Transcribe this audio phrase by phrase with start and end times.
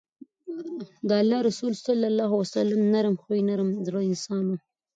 [1.07, 4.57] د الله رسول صلی الله عليه وسلّم نرم خويه، نرم زړی انسان وو